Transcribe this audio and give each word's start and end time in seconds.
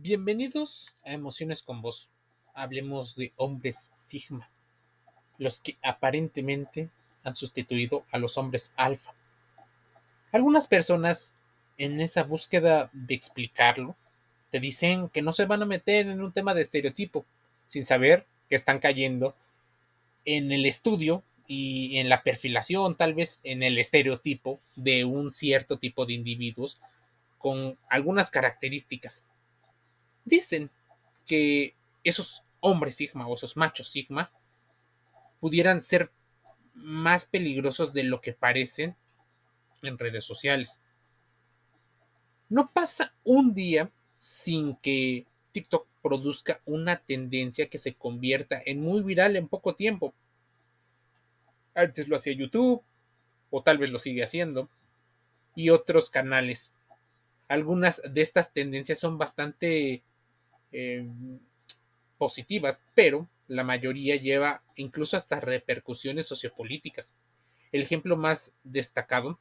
Bienvenidos 0.00 0.96
a 1.04 1.12
Emociones 1.12 1.62
con 1.62 1.82
Vos. 1.82 2.10
Hablemos 2.54 3.14
de 3.14 3.34
hombres 3.36 3.92
Sigma, 3.94 4.50
los 5.36 5.60
que 5.60 5.76
aparentemente 5.82 6.88
han 7.22 7.34
sustituido 7.34 8.06
a 8.10 8.16
los 8.16 8.38
hombres 8.38 8.72
Alfa. 8.76 9.12
Algunas 10.32 10.66
personas, 10.66 11.34
en 11.76 12.00
esa 12.00 12.24
búsqueda 12.24 12.88
de 12.94 13.14
explicarlo, 13.14 13.94
te 14.50 14.60
dicen 14.60 15.10
que 15.10 15.20
no 15.20 15.30
se 15.30 15.44
van 15.44 15.62
a 15.62 15.66
meter 15.66 16.06
en 16.06 16.22
un 16.22 16.32
tema 16.32 16.54
de 16.54 16.62
estereotipo, 16.62 17.26
sin 17.66 17.84
saber 17.84 18.26
que 18.48 18.56
están 18.56 18.78
cayendo 18.78 19.36
en 20.24 20.52
el 20.52 20.64
estudio 20.64 21.22
y 21.46 21.98
en 21.98 22.08
la 22.08 22.22
perfilación, 22.22 22.96
tal 22.96 23.12
vez 23.12 23.40
en 23.44 23.62
el 23.62 23.78
estereotipo 23.78 24.58
de 24.74 25.04
un 25.04 25.30
cierto 25.30 25.78
tipo 25.78 26.06
de 26.06 26.14
individuos 26.14 26.80
con 27.38 27.76
algunas 27.90 28.30
características 28.30 29.26
Dicen 30.24 30.70
que 31.26 31.74
esos 32.04 32.42
hombres 32.60 32.96
Sigma 32.96 33.26
o 33.26 33.34
esos 33.34 33.56
machos 33.56 33.88
Sigma 33.90 34.30
pudieran 35.40 35.82
ser 35.82 36.10
más 36.74 37.26
peligrosos 37.26 37.92
de 37.92 38.04
lo 38.04 38.20
que 38.20 38.32
parecen 38.32 38.96
en 39.82 39.98
redes 39.98 40.24
sociales. 40.24 40.80
No 42.48 42.70
pasa 42.70 43.14
un 43.24 43.54
día 43.54 43.90
sin 44.18 44.76
que 44.76 45.26
TikTok 45.52 45.86
produzca 46.02 46.60
una 46.64 46.96
tendencia 46.96 47.68
que 47.68 47.78
se 47.78 47.94
convierta 47.94 48.60
en 48.64 48.80
muy 48.80 49.02
viral 49.02 49.36
en 49.36 49.48
poco 49.48 49.74
tiempo. 49.74 50.14
Antes 51.74 52.08
lo 52.08 52.16
hacía 52.16 52.34
YouTube, 52.34 52.82
o 53.50 53.62
tal 53.62 53.78
vez 53.78 53.90
lo 53.90 53.98
sigue 53.98 54.24
haciendo, 54.24 54.68
y 55.54 55.70
otros 55.70 56.10
canales. 56.10 56.74
Algunas 57.48 58.00
de 58.08 58.22
estas 58.22 58.52
tendencias 58.52 58.98
son 58.98 59.18
bastante 59.18 60.02
Em, 60.72 61.38
positivas, 62.16 62.80
pero 62.94 63.28
la 63.48 63.64
mayoría 63.64 64.14
lleva 64.14 64.62
incluso 64.76 65.16
hasta 65.16 65.40
repercusiones 65.40 66.28
sociopolíticas. 66.28 67.14
El 67.72 67.82
ejemplo 67.82 68.16
más 68.16 68.54
destacado 68.62 69.40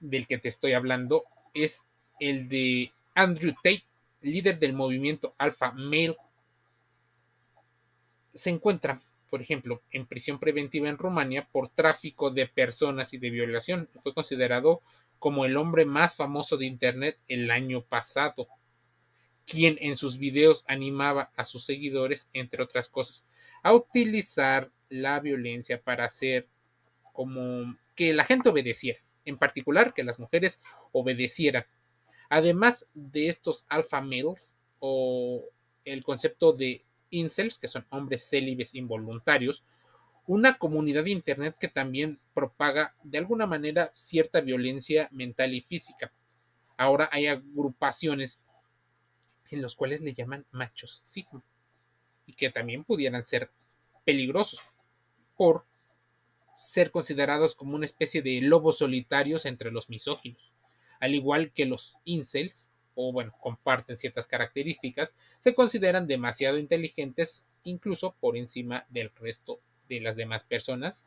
del 0.00 0.26
que 0.26 0.38
te 0.38 0.48
estoy 0.48 0.72
hablando 0.72 1.24
es 1.52 1.84
el 2.20 2.48
de 2.48 2.90
Andrew 3.14 3.52
Tate, 3.52 3.84
líder 4.22 4.58
del 4.58 4.72
movimiento 4.72 5.34
Alpha 5.36 5.72
Male. 5.72 6.16
Se 8.32 8.48
encuentra, 8.48 9.02
por 9.28 9.42
ejemplo, 9.42 9.82
en 9.90 10.06
prisión 10.06 10.38
preventiva 10.40 10.88
en 10.88 10.96
Rumania 10.96 11.46
por 11.52 11.68
tráfico 11.68 12.30
de 12.30 12.46
personas 12.46 13.12
y 13.12 13.18
de 13.18 13.28
violación. 13.28 13.90
Fue 14.02 14.14
considerado 14.14 14.80
como 15.18 15.44
el 15.44 15.58
hombre 15.58 15.84
más 15.84 16.16
famoso 16.16 16.56
de 16.56 16.64
Internet 16.64 17.18
el 17.28 17.50
año 17.50 17.82
pasado 17.82 18.48
quien 19.46 19.76
en 19.80 19.96
sus 19.96 20.18
videos 20.18 20.64
animaba 20.68 21.30
a 21.36 21.44
sus 21.44 21.64
seguidores, 21.64 22.28
entre 22.32 22.62
otras 22.62 22.88
cosas, 22.88 23.26
a 23.62 23.72
utilizar 23.72 24.70
la 24.88 25.20
violencia 25.20 25.80
para 25.80 26.04
hacer 26.04 26.48
como 27.12 27.76
que 27.94 28.12
la 28.12 28.24
gente 28.24 28.48
obedeciera, 28.48 29.00
en 29.24 29.36
particular 29.36 29.94
que 29.94 30.04
las 30.04 30.18
mujeres 30.18 30.60
obedecieran. 30.92 31.64
Además 32.28 32.88
de 32.94 33.28
estos 33.28 33.64
alpha 33.68 34.00
males 34.00 34.56
o 34.80 35.44
el 35.84 36.02
concepto 36.02 36.52
de 36.52 36.84
incels, 37.10 37.58
que 37.58 37.68
son 37.68 37.86
hombres 37.90 38.28
célibes 38.28 38.74
involuntarios, 38.74 39.64
una 40.26 40.56
comunidad 40.58 41.04
de 41.04 41.10
Internet 41.10 41.56
que 41.60 41.68
también 41.68 42.18
propaga 42.32 42.94
de 43.02 43.18
alguna 43.18 43.46
manera 43.46 43.90
cierta 43.94 44.40
violencia 44.40 45.08
mental 45.12 45.54
y 45.54 45.60
física. 45.60 46.12
Ahora 46.76 47.08
hay 47.12 47.26
agrupaciones 47.26 48.40
en 49.50 49.62
los 49.62 49.74
cuales 49.74 50.00
le 50.00 50.14
llaman 50.14 50.46
machos 50.50 51.00
sigma 51.02 51.42
y 52.26 52.34
que 52.34 52.50
también 52.50 52.84
pudieran 52.84 53.22
ser 53.22 53.50
peligrosos 54.04 54.60
por 55.36 55.64
ser 56.56 56.90
considerados 56.90 57.54
como 57.54 57.74
una 57.74 57.84
especie 57.84 58.22
de 58.22 58.40
lobos 58.40 58.78
solitarios 58.78 59.44
entre 59.44 59.70
los 59.70 59.88
misóginos, 59.88 60.52
al 61.00 61.14
igual 61.14 61.52
que 61.52 61.66
los 61.66 61.98
incels, 62.04 62.72
o 62.94 63.12
bueno, 63.12 63.34
comparten 63.40 63.96
ciertas 63.96 64.26
características, 64.26 65.12
se 65.40 65.54
consideran 65.54 66.06
demasiado 66.06 66.58
inteligentes 66.58 67.44
incluso 67.64 68.14
por 68.20 68.36
encima 68.36 68.86
del 68.88 69.10
resto 69.16 69.60
de 69.88 70.00
las 70.00 70.16
demás 70.16 70.44
personas, 70.44 71.04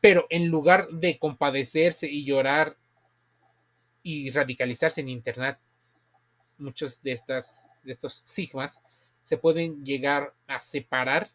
pero 0.00 0.26
en 0.30 0.48
lugar 0.48 0.88
de 0.88 1.18
compadecerse 1.18 2.10
y 2.10 2.24
llorar 2.24 2.76
y 4.02 4.30
radicalizarse 4.30 5.00
en 5.00 5.08
Internet 5.08 5.58
muchos 6.60 7.02
de, 7.02 7.12
estas, 7.12 7.66
de 7.82 7.92
estos 7.92 8.12
sigmas 8.24 8.82
se 9.22 9.36
pueden 9.36 9.84
llegar 9.84 10.34
a 10.46 10.60
separar 10.62 11.30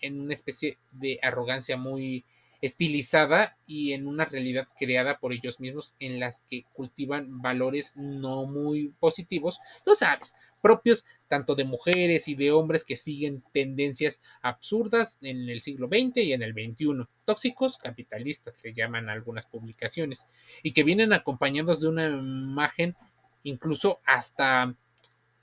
en 0.00 0.20
una 0.20 0.34
especie 0.34 0.78
de 0.92 1.18
arrogancia 1.22 1.76
muy 1.76 2.24
estilizada 2.64 3.58
y 3.66 3.92
en 3.92 4.06
una 4.06 4.24
realidad 4.24 4.66
creada 4.78 5.18
por 5.18 5.34
ellos 5.34 5.60
mismos 5.60 5.94
en 6.00 6.18
las 6.18 6.40
que 6.48 6.64
cultivan 6.72 7.42
valores 7.42 7.94
no 7.94 8.46
muy 8.46 8.94
positivos, 8.98 9.60
tú 9.84 9.94
sabes, 9.94 10.34
propios 10.62 11.04
tanto 11.28 11.54
de 11.54 11.64
mujeres 11.64 12.26
y 12.26 12.34
de 12.34 12.52
hombres 12.52 12.84
que 12.84 12.96
siguen 12.96 13.42
tendencias 13.52 14.22
absurdas 14.40 15.18
en 15.20 15.46
el 15.50 15.60
siglo 15.60 15.88
XX 15.88 16.16
y 16.16 16.32
en 16.32 16.42
el 16.42 16.54
XXI, 16.54 17.06
tóxicos 17.26 17.76
capitalistas, 17.76 18.54
le 18.64 18.72
llaman 18.72 19.10
algunas 19.10 19.46
publicaciones, 19.46 20.26
y 20.62 20.72
que 20.72 20.84
vienen 20.84 21.12
acompañados 21.12 21.82
de 21.82 21.88
una 21.88 22.06
imagen 22.06 22.96
incluso 23.44 24.00
hasta 24.04 24.74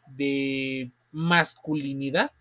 de 0.07 0.91
masculinidad, 1.11 2.31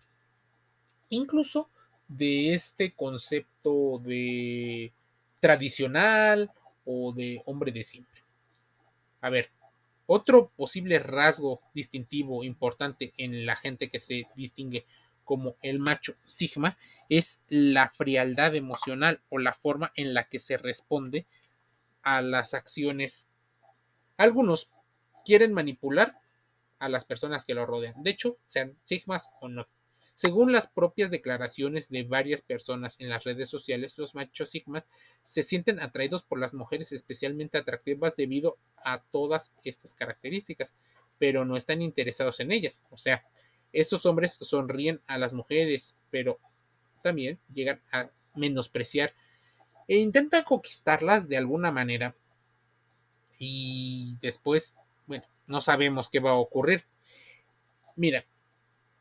incluso 1.09 1.69
de 2.07 2.53
este 2.53 2.93
concepto 2.93 3.99
de 3.99 4.91
tradicional 5.39 6.51
o 6.85 7.13
de 7.13 7.41
hombre 7.45 7.71
de 7.71 7.83
siempre. 7.83 8.21
A 9.21 9.29
ver, 9.29 9.49
otro 10.07 10.49
posible 10.57 10.99
rasgo 10.99 11.61
distintivo 11.73 12.43
importante 12.43 13.13
en 13.17 13.45
la 13.45 13.55
gente 13.55 13.89
que 13.89 13.99
se 13.99 14.27
distingue 14.35 14.85
como 15.23 15.55
el 15.61 15.79
macho 15.79 16.15
sigma 16.25 16.75
es 17.07 17.41
la 17.47 17.89
frialdad 17.89 18.55
emocional 18.55 19.21
o 19.29 19.37
la 19.37 19.53
forma 19.53 19.93
en 19.95 20.13
la 20.13 20.27
que 20.27 20.39
se 20.39 20.57
responde 20.57 21.25
a 22.01 22.21
las 22.21 22.53
acciones. 22.53 23.29
Algunos 24.17 24.69
quieren 25.23 25.53
manipular 25.53 26.19
a 26.79 26.89
las 26.89 27.05
personas 27.05 27.45
que 27.45 27.53
lo 27.53 27.65
rodean, 27.65 28.01
de 28.03 28.11
hecho, 28.11 28.37
sean 28.45 28.77
sigmas 28.83 29.29
o 29.39 29.47
no. 29.47 29.67
Según 30.15 30.51
las 30.51 30.67
propias 30.67 31.09
declaraciones 31.09 31.89
de 31.89 32.03
varias 32.03 32.41
personas 32.41 32.99
en 32.99 33.09
las 33.09 33.23
redes 33.23 33.49
sociales, 33.49 33.97
los 33.97 34.13
machos 34.13 34.49
sigmas 34.49 34.85
se 35.23 35.41
sienten 35.41 35.79
atraídos 35.79 36.23
por 36.23 36.39
las 36.39 36.53
mujeres 36.53 36.91
especialmente 36.91 37.57
atractivas 37.57 38.15
debido 38.15 38.57
a 38.83 39.01
todas 39.01 39.53
estas 39.63 39.95
características, 39.95 40.75
pero 41.17 41.45
no 41.45 41.55
están 41.57 41.81
interesados 41.81 42.39
en 42.39 42.51
ellas. 42.51 42.83
O 42.91 42.97
sea, 42.97 43.25
estos 43.73 44.05
hombres 44.05 44.37
sonríen 44.41 45.01
a 45.07 45.17
las 45.17 45.33
mujeres, 45.33 45.97
pero 46.09 46.39
también 47.01 47.39
llegan 47.53 47.81
a 47.91 48.09
menospreciar 48.35 49.13
e 49.87 49.97
intentan 49.97 50.43
conquistarlas 50.43 51.27
de 51.27 51.37
alguna 51.37 51.71
manera 51.71 52.15
y 53.39 54.17
después 54.21 54.75
bueno, 55.05 55.23
no 55.47 55.61
sabemos 55.61 56.09
qué 56.09 56.19
va 56.19 56.31
a 56.31 56.35
ocurrir. 56.35 56.85
Mira, 57.95 58.25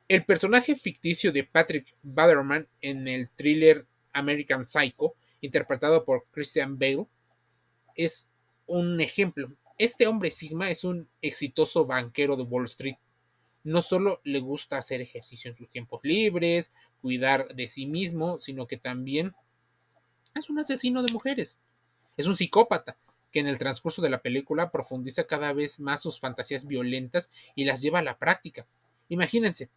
el 0.08 0.24
personaje 0.24 0.74
ficticio 0.74 1.32
de 1.32 1.44
Patrick 1.44 1.94
Baderman 2.02 2.66
en 2.80 3.06
el 3.06 3.28
thriller 3.30 3.86
American 4.12 4.66
Psycho, 4.66 5.14
interpretado 5.40 6.04
por 6.04 6.26
Christian 6.32 6.78
Bale, 6.78 7.06
es 7.94 8.28
un 8.66 9.00
ejemplo. 9.00 9.52
Este 9.78 10.06
hombre 10.06 10.30
Sigma 10.30 10.70
es 10.70 10.84
un 10.84 11.08
exitoso 11.22 11.86
banquero 11.86 12.36
de 12.36 12.42
Wall 12.42 12.64
Street. 12.64 12.96
No 13.62 13.82
solo 13.82 14.20
le 14.24 14.40
gusta 14.40 14.78
hacer 14.78 15.00
ejercicio 15.00 15.50
en 15.50 15.56
sus 15.56 15.70
tiempos 15.70 16.00
libres, 16.02 16.72
cuidar 17.00 17.54
de 17.54 17.66
sí 17.66 17.86
mismo, 17.86 18.40
sino 18.40 18.66
que 18.66 18.78
también 18.78 19.34
es 20.34 20.50
un 20.50 20.58
asesino 20.58 21.02
de 21.02 21.12
mujeres. 21.12 21.58
Es 22.16 22.26
un 22.26 22.36
psicópata 22.36 22.96
que 23.32 23.40
en 23.40 23.46
el 23.46 23.58
transcurso 23.58 24.02
de 24.02 24.10
la 24.10 24.22
película 24.22 24.70
profundiza 24.70 25.26
cada 25.26 25.52
vez 25.52 25.80
más 25.80 26.02
sus 26.02 26.18
fantasías 26.18 26.66
violentas 26.66 27.30
y 27.54 27.64
las 27.64 27.82
lleva 27.82 28.00
a 28.00 28.02
la 28.02 28.18
práctica. 28.18 28.66
Imagínense, 29.08 29.70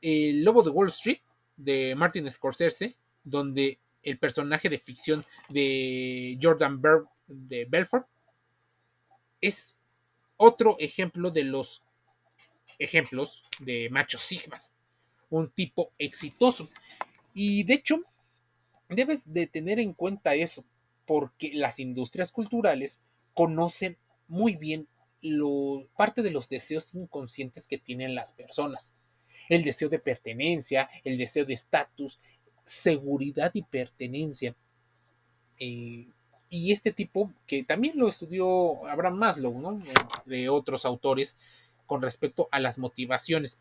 El 0.00 0.44
Lobo 0.44 0.62
de 0.62 0.70
Wall 0.70 0.88
Street 0.88 1.20
de 1.56 1.94
Martin 1.94 2.30
Scorsese, 2.30 2.96
donde 3.22 3.78
el 4.02 4.18
personaje 4.18 4.68
de 4.68 4.78
ficción 4.78 5.24
de 5.48 6.38
Jordan 6.40 6.80
Berg 6.80 7.06
de 7.26 7.64
Belfort 7.64 8.06
es 9.40 9.76
otro 10.36 10.76
ejemplo 10.78 11.30
de 11.30 11.44
los 11.44 11.82
ejemplos 12.78 13.44
de 13.60 13.88
machos 13.90 14.22
sigmas, 14.22 14.74
un 15.30 15.50
tipo 15.50 15.92
exitoso. 15.98 16.68
Y 17.32 17.62
de 17.64 17.74
hecho, 17.74 18.00
debes 18.88 19.32
de 19.32 19.46
tener 19.46 19.78
en 19.78 19.92
cuenta 19.92 20.34
eso, 20.34 20.64
porque 21.06 21.52
las 21.54 21.78
industrias 21.78 22.32
culturales 22.32 23.00
conocen 23.34 23.96
muy 24.28 24.56
bien 24.56 24.88
parte 25.96 26.22
de 26.22 26.30
los 26.30 26.48
deseos 26.48 26.94
inconscientes 26.94 27.66
que 27.66 27.78
tienen 27.78 28.14
las 28.14 28.32
personas. 28.32 28.94
El 29.48 29.62
deseo 29.64 29.88
de 29.88 29.98
pertenencia, 29.98 30.90
el 31.02 31.16
deseo 31.16 31.44
de 31.44 31.54
estatus, 31.54 32.18
seguridad 32.64 33.50
y 33.54 33.62
pertenencia. 33.62 34.54
Eh, 35.58 36.08
y 36.50 36.72
este 36.72 36.92
tipo, 36.92 37.32
que 37.46 37.64
también 37.64 37.98
lo 37.98 38.08
estudió 38.08 38.86
Abraham 38.86 39.16
Maslow, 39.16 39.58
¿no? 39.58 39.72
entre 39.72 40.48
otros 40.48 40.84
autores, 40.84 41.36
con 41.86 42.02
respecto 42.02 42.48
a 42.50 42.60
las 42.60 42.78
motivaciones. 42.78 43.58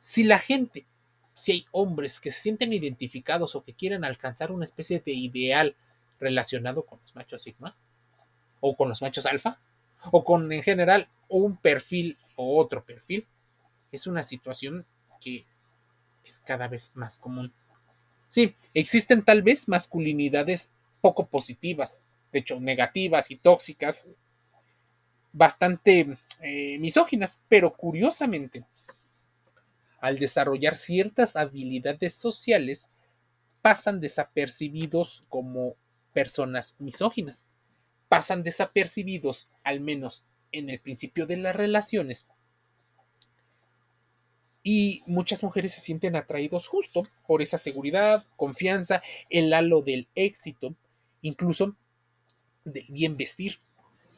Si 0.00 0.24
la 0.24 0.38
gente, 0.38 0.86
si 1.34 1.52
hay 1.52 1.66
hombres 1.72 2.20
que 2.20 2.30
se 2.30 2.40
sienten 2.40 2.72
identificados 2.72 3.54
o 3.54 3.64
que 3.64 3.74
quieren 3.74 4.04
alcanzar 4.04 4.52
una 4.52 4.64
especie 4.64 5.00
de 5.00 5.12
ideal 5.12 5.76
relacionado 6.18 6.84
con 6.84 7.00
los 7.00 7.14
machos 7.14 7.42
sigma, 7.42 7.76
o 8.60 8.76
con 8.76 8.88
los 8.88 9.02
machos 9.02 9.26
alfa, 9.26 9.60
o 10.10 10.24
con 10.24 10.52
en 10.52 10.62
general 10.62 11.08
un 11.28 11.56
perfil 11.56 12.16
o 12.36 12.58
otro 12.58 12.84
perfil, 12.84 13.26
es 13.92 14.06
una 14.06 14.22
situación 14.22 14.86
que 15.20 15.46
es 16.24 16.40
cada 16.40 16.68
vez 16.68 16.92
más 16.94 17.18
común. 17.18 17.52
Sí, 18.28 18.54
existen 18.74 19.24
tal 19.24 19.42
vez 19.42 19.68
masculinidades 19.68 20.72
poco 21.00 21.26
positivas, 21.26 22.02
de 22.32 22.40
hecho 22.40 22.60
negativas 22.60 23.30
y 23.30 23.36
tóxicas, 23.36 24.08
bastante 25.32 26.16
eh, 26.40 26.78
misóginas, 26.78 27.40
pero 27.48 27.74
curiosamente, 27.74 28.64
al 30.00 30.18
desarrollar 30.18 30.76
ciertas 30.76 31.36
habilidades 31.36 32.14
sociales, 32.14 32.86
pasan 33.62 34.00
desapercibidos 34.00 35.24
como 35.28 35.76
personas 36.12 36.76
misóginas. 36.78 37.44
Pasan 38.08 38.42
desapercibidos, 38.42 39.48
al 39.64 39.80
menos 39.80 40.24
en 40.52 40.70
el 40.70 40.80
principio 40.80 41.26
de 41.26 41.36
las 41.36 41.54
relaciones. 41.54 42.28
Y 44.62 45.02
muchas 45.06 45.42
mujeres 45.42 45.72
se 45.72 45.80
sienten 45.80 46.16
atraídos 46.16 46.68
justo 46.68 47.06
por 47.26 47.42
esa 47.42 47.58
seguridad, 47.58 48.26
confianza, 48.36 49.02
el 49.30 49.52
halo 49.52 49.82
del 49.82 50.08
éxito, 50.14 50.74
incluso 51.22 51.76
del 52.64 52.86
bien 52.88 53.16
vestir 53.16 53.60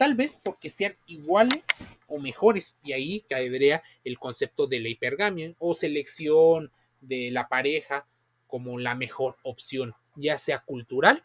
tal 0.01 0.15
vez 0.15 0.41
porque 0.43 0.71
sean 0.71 0.97
iguales 1.05 1.67
o 2.09 2.19
mejores, 2.19 2.79
y 2.83 2.95
ahí 2.95 3.21
caería 3.29 3.83
el 4.03 4.19
concepto 4.19 4.67
de 4.67 4.81
la 4.81 4.89
hipergamia 4.89 5.55
o 5.59 5.75
selección 5.75 6.73
de 7.03 7.31
la 7.31 7.49
pareja 7.49 8.07
como 8.47 8.79
la 8.79 8.95
mejor 8.95 9.37
opción, 9.43 9.95
ya 10.17 10.39
sea 10.39 10.61
cultural, 10.61 11.23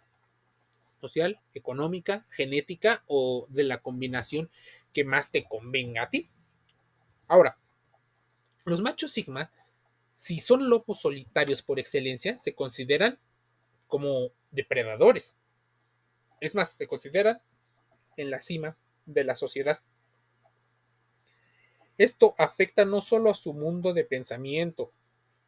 social, 1.00 1.39
económica, 1.53 2.25
genética 2.30 3.03
o 3.07 3.47
de 3.50 3.63
la 3.63 3.81
combinación 3.81 4.50
que 4.94 5.03
más 5.03 5.31
te 5.31 5.45
convenga 5.45 6.03
a 6.03 6.09
ti. 6.09 6.30
Ahora, 7.27 7.57
los 8.65 8.81
machos 8.81 9.12
sigma, 9.12 9.51
si 10.15 10.39
son 10.39 10.69
lobos 10.69 11.01
solitarios 11.01 11.62
por 11.62 11.80
excelencia, 11.80 12.38
se 12.38 12.56
consideran 12.56 13.19
como 13.88 14.31
depredadores. 14.51 15.38
Es 16.39 16.56
más, 16.56 16.71
se 16.71 16.88
consideran 16.88 17.42
en 18.18 18.30
la 18.31 18.42
cima 18.42 18.77
de 19.06 19.24
la 19.24 19.36
sociedad. 19.36 19.81
Esto 21.97 22.36
afecta 22.38 22.86
no 22.86 23.01
solo 23.01 23.30
a 23.30 23.36
su 23.36 23.53
mundo 23.53 23.94
de 23.94 24.03
pensamiento, 24.03 24.92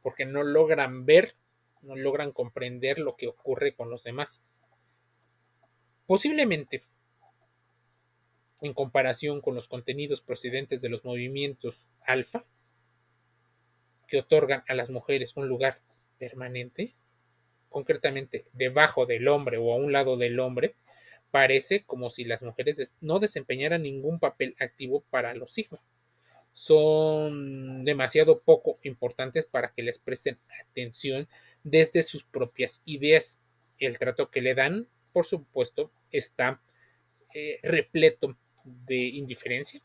porque 0.02 0.26
no 0.26 0.44
logran 0.44 1.06
ver, 1.06 1.36
no 1.82 1.96
logran 1.96 2.32
comprender 2.32 3.00
lo 3.00 3.16
que 3.18 3.28
ocurre 3.28 3.76
con 3.76 3.90
los 3.90 4.04
demás. 4.04 4.44
Posiblemente, 6.08 6.84
en 8.62 8.74
comparación 8.74 9.42
con 9.42 9.56
los 9.56 9.68
contenidos 9.68 10.22
procedentes 10.22 10.82
de 10.82 10.90
los 10.90 11.06
movimientos 11.06 11.88
alfa, 12.02 12.46
que 14.08 14.20
otorgan 14.20 14.64
a 14.68 14.74
las 14.74 14.90
mujeres 14.90 15.36
un 15.36 15.48
lugar 15.48 15.82
permanente, 16.18 16.96
concretamente 17.70 18.46
debajo 18.54 19.06
del 19.06 19.28
hombre 19.28 19.58
o 19.58 19.74
a 19.74 19.76
un 19.76 19.92
lado 19.92 20.16
del 20.18 20.40
hombre, 20.40 20.76
parece 21.30 21.84
como 21.84 22.10
si 22.10 22.24
las 22.24 22.42
mujeres 22.42 22.96
no 23.02 23.20
desempeñaran 23.20 23.84
ningún 23.84 24.20
papel 24.20 24.56
activo 24.60 25.04
para 25.10 25.36
los 25.36 25.52
sigma. 25.52 25.82
Son 26.54 27.84
demasiado 27.84 28.40
poco 28.40 28.80
importantes 28.82 29.46
para 29.46 29.74
que 29.74 29.84
les 29.84 30.00
presten 30.00 30.40
atención 30.62 31.28
desde 31.64 32.02
sus 32.02 32.24
propias 32.24 32.82
ideas. 32.86 33.42
El 33.78 34.00
trato 34.00 34.32
que 34.32 34.42
le 34.42 34.56
dan, 34.56 34.88
por 35.18 35.26
supuesto, 35.26 35.92
está 36.12 36.62
eh, 37.34 37.60
repleto 37.64 38.38
de 38.64 38.98
indiferencia, 38.98 39.82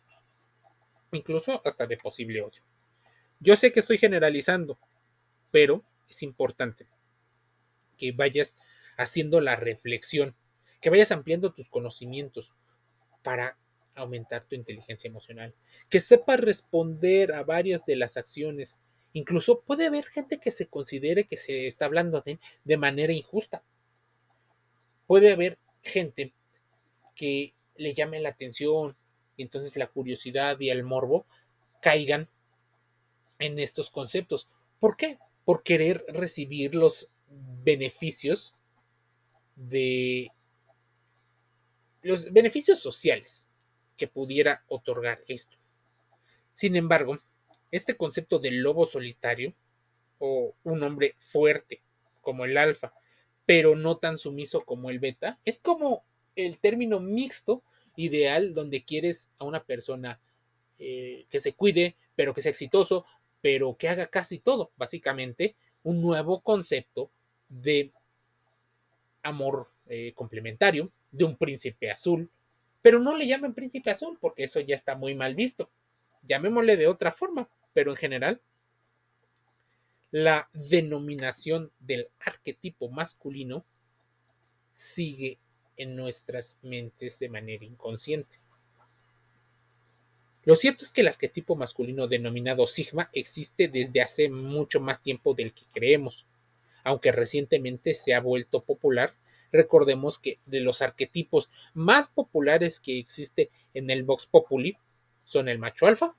incluso 1.11 1.63
hasta 1.65 1.87
de 1.87 1.97
posible 1.97 2.43
odio. 2.43 2.63
Yo 3.41 3.57
sé 3.57 3.73
que 3.73 3.81
estoy 3.81 3.97
generalizando, 3.97 4.79
pero 5.51 5.87
es 6.07 6.23
importante 6.23 6.87
que 7.97 8.13
vayas 8.13 8.57
haciendo 8.99 9.41
la 9.41 9.57
reflexión 9.57 10.37
que 10.83 10.91
vayas 10.91 11.13
ampliando 11.13 11.55
tus 11.55 11.71
conocimientos 11.71 12.53
para 13.23 13.57
aumentar 13.95 14.45
tu 14.45 14.55
inteligencia 14.55 15.09
emocional, 15.09 15.55
que 15.89 15.99
sepas 15.99 16.41
responder 16.41 17.33
a 17.33 17.43
varias 17.43 17.87
de 17.87 17.97
las 17.97 18.19
acciones. 18.19 18.79
Incluso 19.15 19.63
puede 19.63 19.87
haber 19.87 20.05
gente 20.05 20.39
que 20.39 20.51
se 20.51 20.67
considere 20.67 21.25
que 21.25 21.39
se 21.39 21.67
está 21.67 21.87
hablando 21.87 22.21
de, 22.21 22.39
de 22.65 22.77
manera 22.77 23.15
injusta. 23.15 23.65
Puede 25.13 25.31
haber 25.31 25.59
gente 25.83 26.33
que 27.15 27.53
le 27.77 27.93
llame 27.93 28.19
la 28.19 28.31
atención 28.31 28.97
y 29.37 29.43
entonces 29.43 29.77
la 29.77 29.89
curiosidad 29.89 30.59
y 30.59 30.71
el 30.71 30.85
morbo 30.85 31.27
caigan 31.83 32.31
en 33.39 33.59
estos 33.59 33.91
conceptos. 33.91 34.49
¿Por 34.81 34.97
qué? 34.97 35.19
Por 35.45 35.65
querer 35.65 36.03
recibir 36.09 36.75
los 36.75 37.11
beneficios 37.29 38.55
de 39.55 40.33
los 42.01 42.33
beneficios 42.33 42.79
sociales 42.79 43.45
que 43.99 44.09
pudiera 44.09 44.65
otorgar 44.67 45.23
esto. 45.29 45.59
Sin 46.55 46.75
embargo, 46.75 47.21
este 47.71 47.99
concepto 47.99 48.39
del 48.39 48.63
lobo 48.63 48.87
solitario 48.87 49.53
o 50.19 50.55
un 50.65 50.83
hombre 50.83 51.17
fuerte 51.19 51.83
como 52.23 52.47
el 52.47 52.57
alfa, 52.57 52.95
pero 53.47 53.77
no 53.77 53.97
tan 53.97 54.19
sumiso 54.19 54.65
como 54.65 54.91
el 54.91 54.99
beta, 54.99 55.39
es 55.45 55.59
como 55.59 56.05
el 56.37 56.59
término 56.59 57.01
mixto 57.01 57.63
ideal 57.97 58.55
donde 58.55 58.83
quieres 58.85 59.31
a 59.39 59.45
una 59.45 59.63
persona 59.63 60.21
eh, 60.79 61.27
que 61.29 61.41
se 61.41 61.53
cuide, 61.55 61.97
pero 62.15 62.35
que 62.35 62.43
sea 62.43 62.51
exitoso, 62.51 63.05
pero 63.41 63.77
que 63.77 63.89
haga 63.89 64.07
casi 64.07 64.39
todo, 64.39 64.71
básicamente 64.77 65.57
un 65.83 66.01
nuevo 66.01 66.41
concepto 66.41 67.11
de 67.49 67.93
amor 69.23 69.69
eh, 69.87 70.13
complementario, 70.15 70.91
de 71.11 71.25
un 71.25 71.37
príncipe 71.37 71.91
azul, 71.91 72.31
pero 72.81 72.99
no 72.99 73.17
le 73.17 73.27
llamen 73.27 73.55
príncipe 73.55 73.91
azul 73.91 74.19
porque 74.21 74.45
eso 74.45 74.61
ya 74.61 74.75
está 74.75 74.97
muy 74.97 75.15
mal 75.15 75.35
visto. 75.35 75.71
Llamémosle 76.23 76.77
de 76.77 76.87
otra 76.87 77.13
forma, 77.13 77.49
pero 77.73 77.91
en 77.91 77.97
general 77.97 78.41
la 80.13 80.49
denominación 80.53 81.73
del 81.81 82.09
arquetipo 82.21 82.89
masculino 82.89 83.65
sigue 84.73 85.39
en 85.77 85.97
nuestras 85.97 86.59
mentes 86.63 87.19
de 87.19 87.29
manera 87.29 87.65
inconsciente. 87.65 88.39
Lo 90.45 90.55
cierto 90.55 90.85
es 90.85 90.93
que 90.93 91.01
el 91.01 91.09
arquetipo 91.09 91.57
masculino 91.57 92.07
denominado 92.07 92.69
Sigma 92.69 93.11
existe 93.13 93.67
desde 93.67 94.01
hace 94.01 94.29
mucho 94.29 94.81
más 94.81 95.03
tiempo 95.03 95.35
del 95.35 95.53
que 95.53 95.65
creemos, 95.73 96.25
aunque 96.85 97.11
recientemente 97.11 97.95
se 97.95 98.15
ha 98.15 98.21
vuelto 98.21 98.63
popular 98.63 99.15
Recordemos 99.53 100.19
que 100.19 100.41
de 100.47 100.61
los 100.61 100.81
arquetipos 100.81 101.51
más 101.75 102.09
populares 102.09 102.81
que 102.81 102.99
existe 102.99 103.51
en 103.75 103.91
el 103.91 104.03
Vox 104.03 104.27
Populi 104.27 104.79
son 105.25 105.49
el 105.49 105.59
macho 105.59 105.87
alfa, 105.87 106.17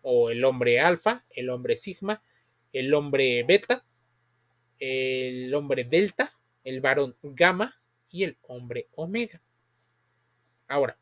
o 0.00 0.30
el 0.30 0.42
hombre 0.44 0.80
alfa, 0.80 1.24
el 1.30 1.50
hombre 1.50 1.76
sigma, 1.76 2.22
el 2.72 2.92
hombre 2.94 3.42
beta, 3.44 3.84
el 4.78 5.52
hombre 5.54 5.84
delta, 5.84 6.32
el 6.64 6.80
varón 6.80 7.16
gamma 7.22 7.74
y 8.10 8.24
el 8.24 8.36
hombre 8.46 8.88
omega. 8.94 9.42
Ahora, 10.66 10.98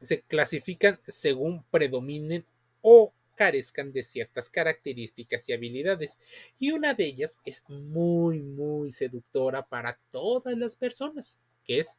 se 0.00 0.22
clasifican 0.22 0.98
según 1.06 1.62
predominen 1.70 2.44
o 2.82 3.12
carezcan 3.36 3.90
de 3.92 4.02
ciertas 4.02 4.50
características 4.50 5.48
y 5.48 5.54
habilidades, 5.54 6.18
y 6.58 6.72
una 6.72 6.92
de 6.92 7.06
ellas 7.06 7.38
es 7.46 7.62
muy, 7.68 8.40
muy 8.40 8.90
seductora 8.90 9.66
para 9.66 9.98
todas 10.10 10.56
las 10.58 10.76
personas, 10.76 11.40
que 11.64 11.78
es 11.78 11.98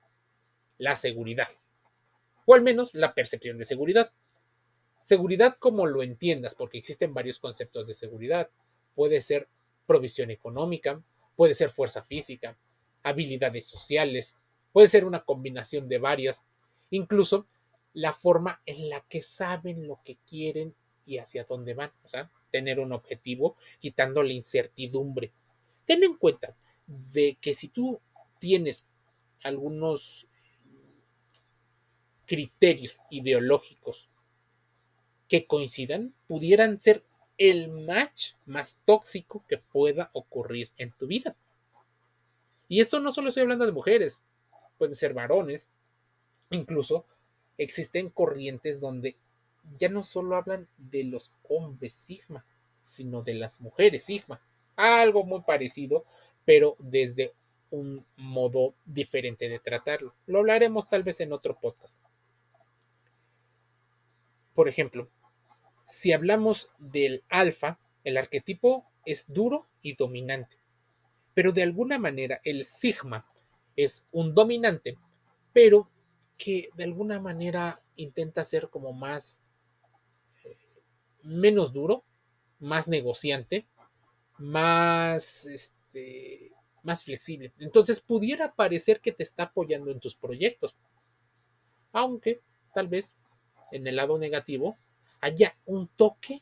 la 0.77 0.95
seguridad, 0.95 1.47
o 2.45 2.53
al 2.53 2.61
menos 2.61 2.93
la 2.93 3.15
percepción 3.15 3.57
de 3.57 3.65
seguridad. 3.65 4.13
Seguridad 5.03 5.57
como 5.59 5.87
lo 5.87 6.03
entiendas, 6.03 6.55
porque 6.55 6.77
existen 6.77 7.13
varios 7.13 7.39
conceptos 7.39 7.87
de 7.87 7.93
seguridad. 7.93 8.49
Puede 8.95 9.21
ser 9.21 9.47
provisión 9.85 10.31
económica, 10.31 11.01
puede 11.35 11.53
ser 11.53 11.69
fuerza 11.69 12.03
física, 12.03 12.57
habilidades 13.03 13.67
sociales, 13.67 14.35
puede 14.71 14.87
ser 14.87 15.05
una 15.05 15.21
combinación 15.21 15.87
de 15.87 15.97
varias. 15.97 16.45
Incluso 16.91 17.47
la 17.93 18.13
forma 18.13 18.61
en 18.65 18.89
la 18.89 19.01
que 19.01 19.21
saben 19.21 19.87
lo 19.87 19.99
que 20.03 20.17
quieren 20.27 20.75
y 21.05 21.17
hacia 21.17 21.45
dónde 21.45 21.73
van. 21.73 21.91
O 22.03 22.09
sea, 22.09 22.31
tener 22.51 22.79
un 22.79 22.91
objetivo 22.91 23.55
quitando 23.79 24.21
la 24.23 24.33
incertidumbre. 24.33 25.31
Ten 25.85 26.03
en 26.03 26.15
cuenta 26.17 26.55
de 26.85 27.37
que 27.41 27.53
si 27.53 27.69
tú 27.69 27.99
tienes 28.39 28.87
algunos 29.43 30.27
criterios 32.25 32.97
ideológicos 33.09 34.10
que 35.31 35.45
coincidan, 35.45 36.13
pudieran 36.27 36.81
ser 36.81 37.05
el 37.37 37.69
match 37.69 38.33
más 38.45 38.77
tóxico 38.83 39.45
que 39.47 39.57
pueda 39.57 40.09
ocurrir 40.11 40.71
en 40.75 40.91
tu 40.91 41.07
vida. 41.07 41.37
Y 42.67 42.81
eso 42.81 42.99
no 42.99 43.13
solo 43.13 43.29
estoy 43.29 43.43
hablando 43.43 43.65
de 43.65 43.71
mujeres, 43.71 44.25
pueden 44.77 44.93
ser 44.93 45.13
varones, 45.13 45.69
incluso 46.49 47.05
existen 47.57 48.09
corrientes 48.09 48.81
donde 48.81 49.15
ya 49.79 49.87
no 49.87 50.03
solo 50.03 50.35
hablan 50.35 50.67
de 50.77 51.05
los 51.05 51.31
hombres 51.47 51.93
Sigma, 51.93 52.45
sino 52.81 53.21
de 53.21 53.35
las 53.35 53.61
mujeres 53.61 54.03
Sigma. 54.03 54.41
Algo 54.75 55.23
muy 55.23 55.43
parecido, 55.43 56.03
pero 56.43 56.75
desde 56.77 57.31
un 57.69 58.05
modo 58.17 58.73
diferente 58.83 59.47
de 59.47 59.59
tratarlo. 59.59 60.13
Lo 60.25 60.39
hablaremos 60.39 60.89
tal 60.89 61.03
vez 61.03 61.21
en 61.21 61.31
otro 61.31 61.57
podcast. 61.57 61.97
Por 64.53 64.67
ejemplo, 64.67 65.07
si 65.91 66.13
hablamos 66.13 66.69
del 66.79 67.25
alfa, 67.27 67.77
el 68.05 68.15
arquetipo 68.15 68.85
es 69.05 69.25
duro 69.27 69.67
y 69.81 69.95
dominante, 69.95 70.55
pero 71.33 71.51
de 71.51 71.63
alguna 71.63 71.99
manera 71.99 72.39
el 72.45 72.63
sigma 72.63 73.27
es 73.75 74.07
un 74.13 74.33
dominante, 74.33 74.97
pero 75.51 75.89
que 76.37 76.69
de 76.75 76.85
alguna 76.85 77.19
manera 77.19 77.83
intenta 77.97 78.45
ser 78.45 78.69
como 78.69 78.93
más 78.93 79.43
eh, 80.45 80.57
menos 81.23 81.73
duro, 81.73 82.05
más 82.59 82.87
negociante, 82.87 83.67
más 84.37 85.45
este, 85.45 86.53
más 86.83 87.03
flexible. 87.03 87.51
Entonces 87.59 87.99
pudiera 87.99 88.55
parecer 88.55 89.01
que 89.01 89.11
te 89.11 89.23
está 89.23 89.43
apoyando 89.43 89.91
en 89.91 89.99
tus 89.99 90.15
proyectos. 90.15 90.73
Aunque 91.91 92.39
tal 92.73 92.87
vez 92.87 93.17
en 93.73 93.85
el 93.87 93.97
lado 93.97 94.17
negativo 94.17 94.77
haya 95.21 95.55
un 95.65 95.87
toque 95.87 96.41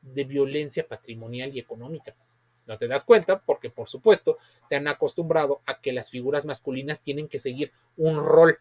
de 0.00 0.24
violencia 0.24 0.86
patrimonial 0.86 1.54
y 1.54 1.58
económica. 1.58 2.14
No 2.66 2.78
te 2.78 2.88
das 2.88 3.04
cuenta 3.04 3.40
porque, 3.40 3.70
por 3.70 3.88
supuesto, 3.88 4.38
te 4.68 4.76
han 4.76 4.88
acostumbrado 4.88 5.60
a 5.66 5.80
que 5.80 5.92
las 5.92 6.10
figuras 6.10 6.46
masculinas 6.46 7.02
tienen 7.02 7.28
que 7.28 7.38
seguir 7.38 7.72
un 7.96 8.16
rol. 8.16 8.58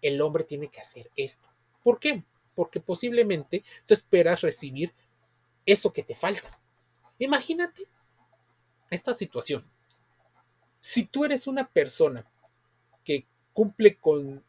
El 0.00 0.20
hombre 0.20 0.44
tiene 0.44 0.68
que 0.68 0.80
hacer 0.80 1.10
esto. 1.14 1.48
¿Por 1.82 1.98
qué? 1.98 2.24
Porque 2.54 2.80
posiblemente 2.80 3.62
tú 3.86 3.94
esperas 3.94 4.40
recibir 4.40 4.94
eso 5.66 5.92
que 5.92 6.02
te 6.02 6.14
falta. 6.14 6.58
Imagínate 7.18 7.86
esta 8.90 9.12
situación. 9.12 9.68
Si 10.80 11.04
tú 11.04 11.24
eres 11.24 11.46
una 11.46 11.68
persona 11.68 12.26
que 13.04 13.26
cumple 13.52 13.96
con 13.98 14.42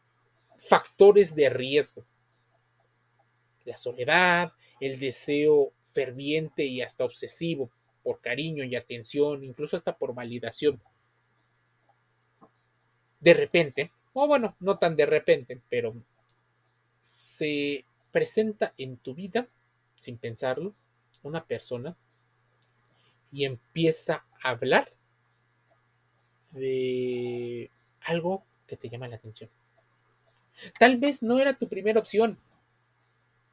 factores 0.58 1.34
de 1.34 1.48
riesgo, 1.50 2.04
la 3.66 3.76
soledad, 3.76 4.52
el 4.80 4.98
deseo 4.98 5.72
ferviente 5.84 6.64
y 6.64 6.82
hasta 6.82 7.04
obsesivo 7.04 7.70
por 8.02 8.20
cariño 8.20 8.64
y 8.64 8.76
atención, 8.76 9.44
incluso 9.44 9.76
hasta 9.76 9.96
por 9.96 10.14
validación, 10.14 10.80
de 13.20 13.34
repente, 13.34 13.90
o 14.12 14.26
bueno, 14.26 14.54
no 14.60 14.78
tan 14.78 14.94
de 14.94 15.06
repente, 15.06 15.60
pero 15.68 15.94
se 17.02 17.84
presenta 18.12 18.72
en 18.78 18.96
tu 18.98 19.14
vida, 19.14 19.48
sin 19.96 20.18
pensarlo, 20.18 20.74
una 21.22 21.44
persona 21.44 21.96
y 23.32 23.44
empieza 23.44 24.24
a 24.42 24.50
hablar 24.50 24.92
de 26.52 27.70
algo 28.02 28.44
que 28.66 28.76
te 28.76 28.88
llama 28.88 29.08
la 29.08 29.16
atención. 29.16 29.50
Tal 30.78 30.96
vez 30.98 31.22
no 31.22 31.38
era 31.38 31.58
tu 31.58 31.68
primera 31.68 32.00
opción, 32.00 32.38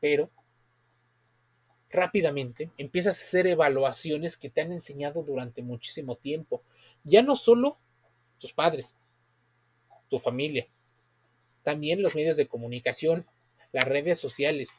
pero 0.04 0.30
rápidamente 1.90 2.72
empiezas 2.78 3.18
a 3.18 3.24
hacer 3.24 3.48
evaluaciones 3.48 4.36
que 4.36 4.50
te 4.50 4.60
han 4.60 4.74
enseñado 4.74 5.24
durante 5.24 5.62
muchísimo 5.62 6.18
tiempo. 6.18 6.62
Ya 7.06 7.22
no 7.22 7.38
solo 7.38 7.78
tus 8.38 8.52
padres, 8.52 8.98
tu 10.10 10.20
familia, 10.20 10.68
también 11.64 12.02
los 12.02 12.16
medios 12.16 12.36
de 12.36 12.50
comunicación, 12.50 13.26
las 13.72 13.86
redes 13.86 14.20
sociales. 14.20 14.74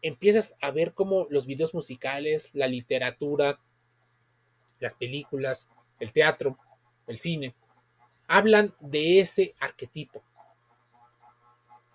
Empiezas 0.00 0.54
a 0.60 0.70
ver 0.70 0.94
cómo 0.94 1.26
los 1.28 1.44
videos 1.44 1.74
musicales, 1.74 2.50
la 2.52 2.68
literatura, 2.68 3.58
las 4.78 4.94
películas, 4.94 5.68
el 5.98 6.12
teatro, 6.12 6.56
el 7.08 7.18
cine, 7.18 7.52
hablan 8.28 8.72
de 8.78 9.18
ese 9.18 9.56
arquetipo. 9.58 10.22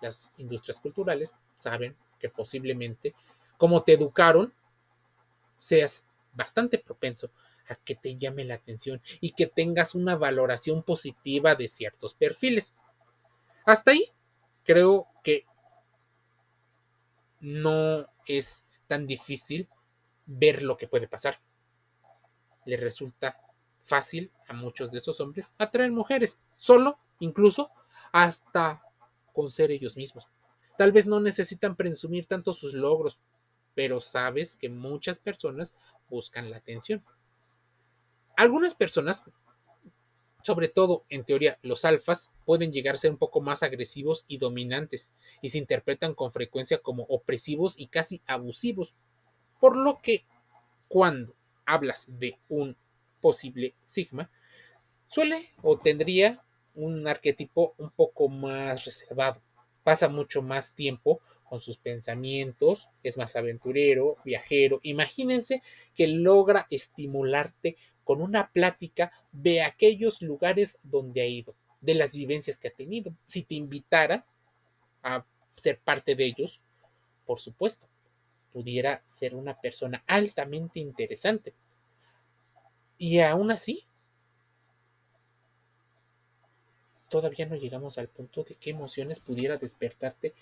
Las 0.02 0.30
industrias 0.36 0.80
culturales 0.80 1.34
saben 1.56 1.94
que 2.20 2.28
posiblemente, 2.28 3.14
como 3.56 3.82
te 3.82 3.94
educaron, 3.94 4.54
seas 5.56 6.06
bastante 6.32 6.78
propenso 6.78 7.30
a 7.68 7.74
que 7.74 7.94
te 7.94 8.16
llame 8.16 8.44
la 8.44 8.54
atención 8.54 9.00
y 9.20 9.32
que 9.32 9.46
tengas 9.46 9.94
una 9.94 10.16
valoración 10.16 10.82
positiva 10.82 11.54
de 11.54 11.68
ciertos 11.68 12.14
perfiles. 12.14 12.76
Hasta 13.64 13.92
ahí, 13.92 14.12
creo 14.64 15.06
que 15.22 15.46
no 17.40 18.06
es 18.26 18.66
tan 18.86 19.06
difícil 19.06 19.68
ver 20.26 20.62
lo 20.62 20.76
que 20.76 20.88
puede 20.88 21.08
pasar. 21.08 21.40
Le 22.64 22.76
resulta 22.76 23.40
fácil 23.80 24.30
a 24.46 24.52
muchos 24.52 24.92
de 24.92 24.98
esos 24.98 25.20
hombres 25.20 25.52
atraer 25.58 25.90
mujeres, 25.90 26.38
solo, 26.56 26.98
incluso, 27.18 27.70
hasta 28.12 28.82
con 29.32 29.50
ser 29.50 29.70
ellos 29.70 29.96
mismos. 29.96 30.28
Tal 30.80 30.92
vez 30.92 31.06
no 31.06 31.20
necesitan 31.20 31.76
presumir 31.76 32.24
tanto 32.24 32.54
sus 32.54 32.72
logros, 32.72 33.20
pero 33.74 34.00
sabes 34.00 34.56
que 34.56 34.70
muchas 34.70 35.18
personas 35.18 35.74
buscan 36.08 36.50
la 36.50 36.56
atención. 36.56 37.04
Algunas 38.34 38.74
personas, 38.74 39.22
sobre 40.42 40.68
todo 40.68 41.04
en 41.10 41.24
teoría 41.24 41.58
los 41.60 41.84
alfas, 41.84 42.32
pueden 42.46 42.72
llegar 42.72 42.94
a 42.94 42.96
ser 42.96 43.10
un 43.10 43.18
poco 43.18 43.42
más 43.42 43.62
agresivos 43.62 44.24
y 44.26 44.38
dominantes 44.38 45.12
y 45.42 45.50
se 45.50 45.58
interpretan 45.58 46.14
con 46.14 46.32
frecuencia 46.32 46.78
como 46.78 47.02
opresivos 47.10 47.78
y 47.78 47.88
casi 47.88 48.22
abusivos. 48.26 48.96
Por 49.60 49.76
lo 49.76 50.00
que 50.00 50.24
cuando 50.88 51.36
hablas 51.66 52.06
de 52.08 52.38
un 52.48 52.74
posible 53.20 53.74
sigma, 53.84 54.30
suele 55.08 55.44
o 55.60 55.78
tendría 55.78 56.42
un 56.74 57.06
arquetipo 57.06 57.74
un 57.76 57.90
poco 57.90 58.30
más 58.30 58.86
reservado. 58.86 59.42
Pasa 59.82 60.08
mucho 60.08 60.42
más 60.42 60.74
tiempo 60.74 61.20
con 61.44 61.60
sus 61.60 61.78
pensamientos, 61.78 62.88
es 63.02 63.18
más 63.18 63.34
aventurero, 63.34 64.16
viajero. 64.24 64.78
Imagínense 64.82 65.62
que 65.94 66.06
logra 66.06 66.66
estimularte 66.70 67.76
con 68.04 68.22
una 68.22 68.50
plática 68.52 69.12
de 69.32 69.62
aquellos 69.62 70.22
lugares 70.22 70.78
donde 70.82 71.22
ha 71.22 71.26
ido, 71.26 71.54
de 71.80 71.94
las 71.94 72.14
vivencias 72.14 72.58
que 72.58 72.68
ha 72.68 72.72
tenido. 72.72 73.12
Si 73.26 73.42
te 73.42 73.56
invitara 73.56 74.24
a 75.02 75.24
ser 75.48 75.80
parte 75.80 76.14
de 76.14 76.24
ellos, 76.24 76.60
por 77.26 77.40
supuesto, 77.40 77.88
pudiera 78.52 79.02
ser 79.06 79.34
una 79.34 79.60
persona 79.60 80.02
altamente 80.06 80.80
interesante. 80.80 81.54
Y 82.98 83.20
aún 83.20 83.50
así, 83.50 83.86
todavía 87.10 87.44
no 87.44 87.56
llegamos 87.56 87.98
al 87.98 88.08
punto 88.08 88.44
de 88.44 88.54
qué 88.54 88.70
emociones 88.70 89.20
pudiera 89.20 89.58
despertarte 89.58 90.32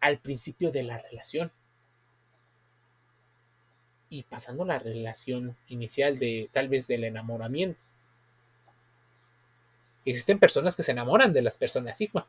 al 0.00 0.18
principio 0.18 0.70
de 0.70 0.84
la 0.84 0.98
relación. 0.98 1.52
Y 4.08 4.22
pasando 4.22 4.64
la 4.64 4.78
relación 4.78 5.56
inicial 5.68 6.18
de 6.18 6.48
tal 6.52 6.68
vez 6.68 6.86
del 6.86 7.04
enamoramiento. 7.04 7.80
Existen 10.04 10.38
personas 10.38 10.76
que 10.76 10.82
se 10.82 10.92
enamoran 10.92 11.32
de 11.32 11.42
las 11.42 11.58
personas 11.58 11.98
Sigma. 11.98 12.26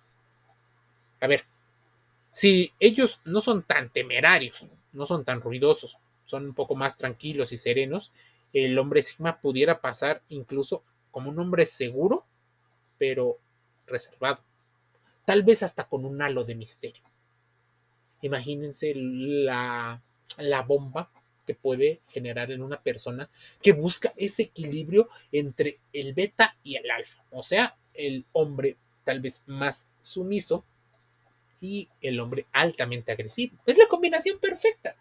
A 1.22 1.28
ver, 1.28 1.46
si 2.32 2.72
ellos 2.80 3.22
no 3.24 3.40
son 3.40 3.64
tan 3.64 3.90
temerarios, 3.90 4.68
no 4.94 5.06
son 5.06 5.24
tan 5.24 5.42
ruidosos, 5.42 6.00
son 6.26 6.46
un 6.48 6.54
poco 6.54 6.76
más 6.76 6.98
tranquilos 6.98 7.52
y 7.52 7.58
serenos, 7.58 8.12
el 8.52 8.78
hombre 8.80 9.02
Sigma 9.02 9.40
pudiera 9.40 9.82
pasar 9.82 10.22
incluso 10.30 10.84
como 11.12 11.30
un 11.30 11.40
hombre 11.40 11.66
seguro, 11.66 12.26
pero 12.98 13.38
reservado. 13.88 14.40
Tal 15.26 15.44
vez 15.44 15.64
hasta 15.64 15.88
con 15.88 16.06
un 16.06 16.22
halo 16.22 16.44
de 16.44 16.56
misterio. 16.56 17.04
Imagínense 18.22 18.94
la, 18.96 20.02
la 20.38 20.62
bomba 20.62 21.12
que 21.46 21.56
puede 21.56 22.02
generar 22.10 22.52
en 22.52 22.62
una 22.62 22.82
persona 22.82 23.30
que 23.62 23.72
busca 23.72 24.14
ese 24.18 24.44
equilibrio 24.44 25.10
entre 25.32 25.80
el 25.94 26.14
beta 26.14 26.58
y 26.64 26.76
el 26.76 26.90
alfa. 26.90 27.24
O 27.32 27.44
sea, 27.44 27.78
el 27.94 28.26
hombre 28.34 28.78
tal 29.04 29.22
vez 29.22 29.44
más 29.46 29.90
sumiso 30.02 30.66
y 31.62 31.90
el 32.02 32.20
hombre 32.20 32.46
altamente 32.52 33.12
agresivo. 33.12 33.58
Es 33.66 33.78
la 33.78 33.88
combinación 33.88 34.40
perfecta. 34.40 34.96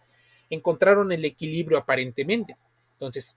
Encontraron 0.51 1.11
el 1.13 1.25
equilibrio 1.25 1.79
aparentemente. 1.79 2.57
Entonces, 2.93 3.37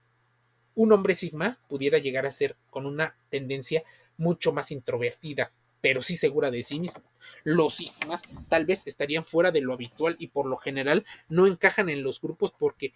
un 0.74 0.92
hombre 0.92 1.14
sigma 1.14 1.58
pudiera 1.68 1.98
llegar 1.98 2.26
a 2.26 2.30
ser 2.30 2.56
con 2.70 2.86
una 2.86 3.16
tendencia 3.30 3.82
mucho 4.18 4.52
más 4.52 4.70
introvertida, 4.70 5.50
pero 5.80 6.02
sí 6.02 6.16
segura 6.16 6.50
de 6.50 6.62
sí 6.62 6.78
mismo. 6.78 7.02
Los 7.44 7.76
sigmas 7.76 8.22
tal 8.48 8.66
vez 8.66 8.86
estarían 8.86 9.24
fuera 9.24 9.50
de 9.50 9.62
lo 9.62 9.72
habitual 9.72 10.16
y 10.18 10.28
por 10.28 10.46
lo 10.46 10.58
general 10.58 11.06
no 11.28 11.46
encajan 11.46 11.88
en 11.88 12.02
los 12.02 12.20
grupos 12.20 12.52
porque 12.52 12.92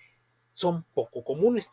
son 0.53 0.85
poco 0.95 1.25
comunes. 1.25 1.73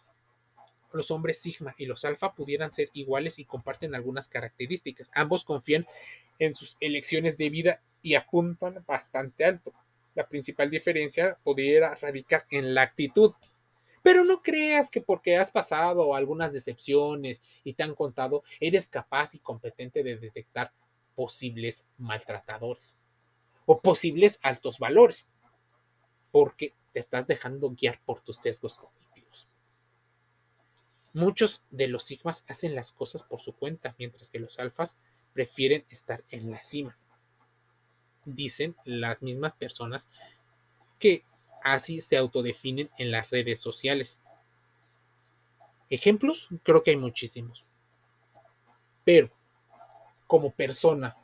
Los 0.93 1.11
hombres 1.11 1.39
sigma 1.39 1.75
y 1.77 1.85
los 1.85 2.05
alfa 2.05 2.33
pudieran 2.33 2.71
ser 2.71 2.89
iguales 2.93 3.37
y 3.37 3.45
comparten 3.45 3.93
algunas 3.93 4.29
características. 4.29 5.11
Ambos 5.13 5.43
confían 5.43 5.85
en 6.39 6.53
sus 6.53 6.77
elecciones 6.79 7.37
de 7.37 7.49
vida 7.49 7.81
y 8.01 8.15
apuntan 8.15 8.83
bastante 8.87 9.45
alto. 9.45 9.73
La 10.15 10.27
principal 10.27 10.69
diferencia 10.69 11.37
pudiera 11.43 11.95
radicar 11.95 12.45
en 12.49 12.73
la 12.73 12.83
actitud. 12.83 13.33
Pero 14.01 14.23
no 14.23 14.41
creas 14.41 14.89
que 14.89 15.01
porque 15.01 15.37
has 15.37 15.51
pasado 15.51 16.15
algunas 16.15 16.51
decepciones 16.53 17.41
y 17.63 17.73
te 17.73 17.83
han 17.83 17.95
contado, 17.95 18.43
eres 18.59 18.89
capaz 18.89 19.35
y 19.35 19.39
competente 19.39 20.03
de 20.03 20.17
detectar 20.17 20.71
posibles 21.15 21.85
maltratadores 21.97 22.95
o 23.65 23.81
posibles 23.81 24.39
altos 24.41 24.79
valores, 24.79 25.27
porque 26.31 26.73
te 26.93 26.99
estás 26.99 27.27
dejando 27.27 27.71
guiar 27.71 28.01
por 28.05 28.21
tus 28.21 28.37
sesgos 28.37 28.77
cognitivos. 28.77 29.47
Muchos 31.13 31.61
de 31.69 31.87
los 31.87 32.03
sigmas 32.03 32.45
hacen 32.47 32.75
las 32.75 32.91
cosas 32.91 33.23
por 33.23 33.41
su 33.41 33.53
cuenta, 33.53 33.95
mientras 33.99 34.29
que 34.29 34.39
los 34.39 34.59
alfas 34.59 34.97
prefieren 35.33 35.85
estar 35.89 36.23
en 36.29 36.51
la 36.51 36.63
cima. 36.63 36.97
Dicen 38.25 38.75
las 38.85 39.23
mismas 39.23 39.53
personas 39.53 40.09
que 40.99 41.23
así 41.63 42.01
se 42.01 42.17
autodefinen 42.17 42.89
en 42.97 43.11
las 43.11 43.29
redes 43.29 43.59
sociales. 43.59 44.19
Ejemplos, 45.89 46.49
creo 46.63 46.83
que 46.83 46.91
hay 46.91 46.97
muchísimos. 46.97 47.65
Pero, 49.03 49.31
como 50.27 50.51
persona 50.51 51.17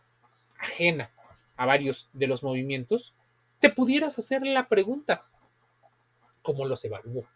ajena 0.57 1.11
a 1.55 1.65
varios 1.65 2.09
de 2.13 2.27
los 2.27 2.43
movimientos, 2.43 3.13
te 3.59 3.69
pudieras 3.69 4.17
hacer 4.17 4.41
la 4.45 4.67
pregunta, 4.67 5.27
¿cómo 6.41 6.65
los 6.65 6.83
evalúo? 6.83 7.27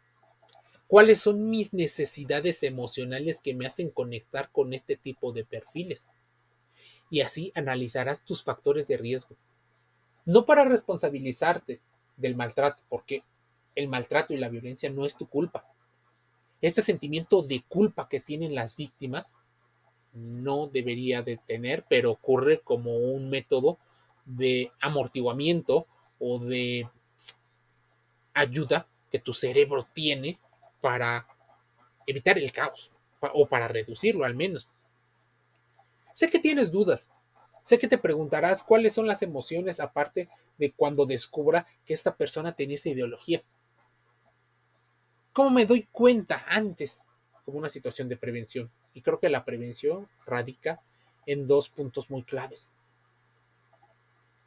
¿Cuáles 0.87 1.19
son 1.19 1.49
mis 1.49 1.73
necesidades 1.73 2.63
emocionales 2.63 3.39
que 3.41 3.53
me 3.53 3.67
hacen 3.67 3.91
conectar 3.91 4.49
con 4.51 4.73
este 4.73 4.95
tipo 4.95 5.31
de 5.31 5.45
perfiles? 5.45 6.11
Y 7.11 7.21
así 7.21 7.51
analizarás 7.53 8.25
tus 8.25 8.43
factores 8.43 8.87
de 8.87 8.97
riesgo. 8.97 9.35
No 10.25 10.45
para 10.45 10.65
responsabilizarte, 10.65 11.79
del 12.19 12.35
maltrato, 12.35 12.83
porque 12.89 13.23
el 13.75 13.87
maltrato 13.87 14.33
y 14.33 14.37
la 14.37 14.49
violencia 14.49 14.89
no 14.89 15.05
es 15.05 15.17
tu 15.17 15.27
culpa. 15.27 15.65
Este 16.61 16.81
sentimiento 16.81 17.41
de 17.41 17.63
culpa 17.67 18.07
que 18.09 18.19
tienen 18.19 18.53
las 18.53 18.75
víctimas 18.75 19.39
no 20.13 20.67
debería 20.67 21.21
de 21.21 21.37
tener, 21.37 21.85
pero 21.89 22.11
ocurre 22.11 22.59
como 22.59 22.97
un 22.97 23.29
método 23.29 23.77
de 24.25 24.71
amortiguamiento 24.81 25.87
o 26.19 26.39
de 26.39 26.89
ayuda 28.33 28.87
que 29.11 29.19
tu 29.19 29.33
cerebro 29.33 29.87
tiene 29.93 30.39
para 30.81 31.27
evitar 32.05 32.37
el 32.37 32.51
caos 32.51 32.91
o 33.21 33.47
para 33.47 33.67
reducirlo 33.67 34.25
al 34.25 34.35
menos. 34.35 34.69
Sé 36.13 36.29
que 36.29 36.39
tienes 36.39 36.71
dudas, 36.71 37.09
Sé 37.63 37.77
que 37.77 37.87
te 37.87 37.97
preguntarás 37.97 38.63
cuáles 38.63 38.93
son 38.93 39.07
las 39.07 39.21
emociones 39.21 39.79
aparte 39.79 40.29
de 40.57 40.71
cuando 40.71 41.05
descubra 41.05 41.67
que 41.85 41.93
esta 41.93 42.15
persona 42.15 42.53
tenía 42.53 42.75
esa 42.75 42.89
ideología. 42.89 43.43
¿Cómo 45.33 45.51
me 45.51 45.65
doy 45.65 45.87
cuenta 45.91 46.43
antes 46.47 47.05
como 47.45 47.59
una 47.59 47.69
situación 47.69 48.09
de 48.09 48.17
prevención? 48.17 48.71
Y 48.93 49.01
creo 49.01 49.19
que 49.19 49.29
la 49.29 49.45
prevención 49.45 50.09
radica 50.25 50.81
en 51.25 51.45
dos 51.45 51.69
puntos 51.69 52.09
muy 52.09 52.23
claves. 52.23 52.71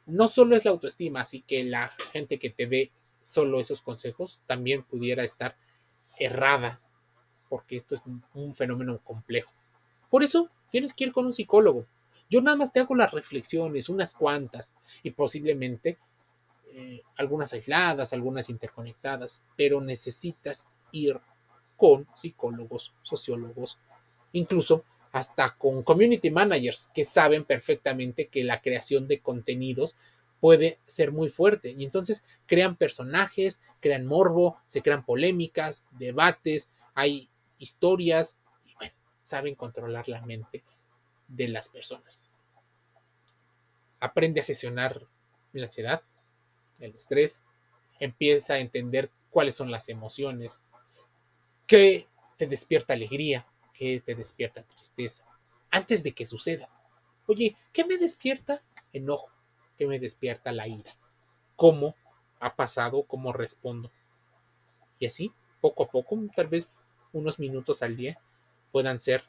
No 0.05 0.27
solo 0.27 0.55
es 0.55 0.65
la 0.65 0.71
autoestima, 0.71 1.21
así 1.21 1.41
que 1.41 1.63
la 1.63 1.93
gente 2.11 2.37
que 2.37 2.49
te 2.49 2.67
dé 2.67 2.91
solo 3.21 3.61
esos 3.61 3.81
consejos 3.81 4.41
también 4.45 4.83
pudiera 4.83 5.23
estar 5.23 5.55
errada, 6.19 6.81
porque 7.47 7.77
esto 7.77 7.95
es 7.95 8.01
un 8.33 8.53
fenómeno 8.53 8.99
complejo. 8.99 9.51
Por 10.09 10.23
eso 10.23 10.49
tienes 10.69 10.93
que 10.93 11.05
ir 11.05 11.13
con 11.13 11.25
un 11.25 11.33
psicólogo, 11.33 11.87
yo 12.33 12.41
nada 12.41 12.57
más 12.57 12.73
te 12.73 12.79
hago 12.79 12.95
las 12.95 13.11
reflexiones, 13.11 13.89
unas 13.89 14.15
cuantas, 14.15 14.73
y 15.03 15.11
posiblemente 15.11 15.99
eh, 16.73 17.03
algunas 17.15 17.53
aisladas, 17.53 18.11
algunas 18.11 18.49
interconectadas, 18.49 19.43
pero 19.55 19.79
necesitas 19.81 20.65
ir 20.91 21.19
con 21.77 22.07
psicólogos, 22.15 22.95
sociólogos, 23.03 23.77
incluso 24.31 24.83
hasta 25.11 25.51
con 25.51 25.83
community 25.83 26.31
managers 26.31 26.89
que 26.91 27.03
saben 27.03 27.45
perfectamente 27.45 28.29
que 28.29 28.43
la 28.43 28.61
creación 28.63 29.07
de 29.07 29.19
contenidos 29.19 29.95
puede 30.39 30.79
ser 30.87 31.11
muy 31.11 31.29
fuerte. 31.29 31.75
Y 31.77 31.83
entonces 31.83 32.25
crean 32.47 32.77
personajes, 32.77 33.61
crean 33.79 34.07
morbo, 34.07 34.57
se 34.65 34.81
crean 34.81 35.05
polémicas, 35.05 35.85
debates, 35.91 36.71
hay 36.95 37.29
historias 37.59 38.39
y 38.65 38.73
bueno, 38.73 38.93
saben 39.21 39.53
controlar 39.53 40.09
la 40.09 40.25
mente 40.25 40.63
de 41.35 41.47
las 41.47 41.69
personas. 41.69 42.23
Aprende 43.99 44.41
a 44.41 44.43
gestionar 44.43 45.01
la 45.53 45.65
ansiedad, 45.65 46.03
el 46.79 46.95
estrés, 46.95 47.45
empieza 47.99 48.55
a 48.55 48.59
entender 48.59 49.09
cuáles 49.29 49.55
son 49.55 49.71
las 49.71 49.89
emociones, 49.89 50.61
qué 51.67 52.07
te 52.37 52.47
despierta 52.47 52.93
alegría, 52.93 53.47
qué 53.73 54.01
te 54.05 54.15
despierta 54.15 54.63
tristeza, 54.63 55.25
antes 55.71 56.03
de 56.03 56.11
que 56.11 56.25
suceda. 56.25 56.69
Oye, 57.27 57.55
¿qué 57.71 57.85
me 57.85 57.97
despierta 57.97 58.61
enojo? 58.91 59.29
¿Qué 59.77 59.87
me 59.87 59.99
despierta 59.99 60.51
la 60.51 60.67
ira? 60.67 60.91
¿Cómo 61.55 61.95
ha 62.39 62.55
pasado? 62.55 63.03
¿Cómo 63.03 63.31
respondo? 63.31 63.91
Y 64.99 65.07
así, 65.07 65.31
poco 65.61 65.83
a 65.83 65.87
poco, 65.87 66.19
tal 66.35 66.47
vez 66.47 66.69
unos 67.13 67.39
minutos 67.39 67.81
al 67.81 67.95
día, 67.95 68.19
puedan 68.71 68.99
ser 68.99 69.23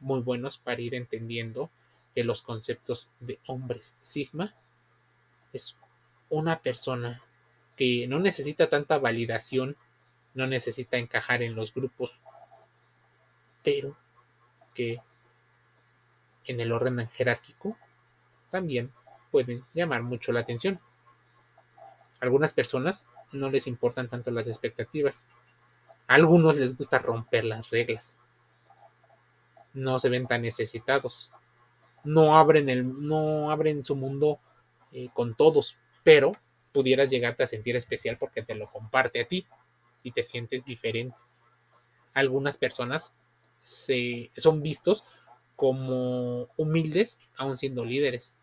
muy 0.00 0.20
buenos 0.20 0.58
para 0.58 0.80
ir 0.80 0.94
entendiendo 0.94 1.70
que 2.14 2.24
los 2.24 2.42
conceptos 2.42 3.10
de 3.20 3.38
hombres 3.46 3.94
sigma 4.00 4.54
es 5.52 5.76
una 6.30 6.60
persona 6.60 7.22
que 7.76 8.06
no 8.08 8.18
necesita 8.18 8.68
tanta 8.68 8.98
validación, 8.98 9.76
no 10.34 10.46
necesita 10.46 10.96
encajar 10.96 11.42
en 11.42 11.54
los 11.54 11.72
grupos, 11.72 12.20
pero 13.62 13.96
que 14.74 15.00
en 16.44 16.60
el 16.60 16.72
orden 16.72 17.08
jerárquico 17.08 17.76
también 18.50 18.92
pueden 19.30 19.64
llamar 19.74 20.02
mucho 20.02 20.32
la 20.32 20.40
atención. 20.40 20.80
algunas 22.20 22.52
personas 22.52 23.06
no 23.30 23.50
les 23.50 23.66
importan 23.66 24.08
tanto 24.08 24.30
las 24.30 24.48
expectativas. 24.48 25.26
A 26.08 26.14
algunos 26.14 26.56
les 26.56 26.76
gusta 26.76 26.98
romper 26.98 27.44
las 27.44 27.70
reglas 27.70 28.18
no 29.74 29.98
se 29.98 30.08
ven 30.08 30.26
tan 30.26 30.42
necesitados. 30.42 31.30
No 32.04 32.36
abren, 32.36 32.68
el, 32.68 33.06
no 33.06 33.50
abren 33.50 33.84
su 33.84 33.96
mundo 33.96 34.40
eh, 34.92 35.08
con 35.12 35.34
todos, 35.34 35.76
pero 36.02 36.32
pudieras 36.72 37.10
llegarte 37.10 37.42
a 37.42 37.46
sentir 37.46 37.76
especial 37.76 38.18
porque 38.18 38.42
te 38.42 38.54
lo 38.54 38.70
comparte 38.70 39.20
a 39.20 39.28
ti 39.28 39.46
y 40.02 40.12
te 40.12 40.22
sientes 40.22 40.64
diferente. 40.64 41.16
Algunas 42.14 42.56
personas 42.56 43.14
se, 43.60 44.30
son 44.36 44.62
vistos 44.62 45.04
como 45.56 46.48
humildes 46.56 47.18
aún 47.36 47.56
siendo 47.56 47.84
líderes. 47.84 48.36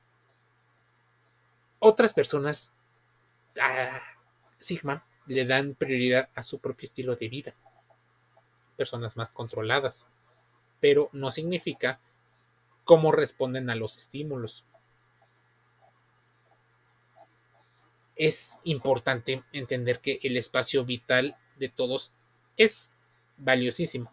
Otras 1.79 2.13
personas, 2.13 2.71
a 3.61 4.01
Sigma, 4.59 5.05
le 5.25 5.45
dan 5.45 5.75
prioridad 5.75 6.29
a 6.35 6.43
su 6.43 6.59
propio 6.59 6.85
estilo 6.85 7.15
de 7.15 7.29
vida. 7.29 7.55
Personas 8.75 9.17
más 9.17 9.31
controladas 9.31 10.05
pero 10.79 11.09
no 11.13 11.31
significa 11.31 11.99
cómo 12.83 13.11
responden 13.11 13.69
a 13.69 13.75
los 13.75 13.97
estímulos. 13.97 14.65
Es 18.15 18.57
importante 18.63 19.43
entender 19.51 19.99
que 19.99 20.19
el 20.23 20.37
espacio 20.37 20.85
vital 20.85 21.35
de 21.57 21.69
todos 21.69 22.13
es 22.55 22.93
valiosísimo. 23.37 24.11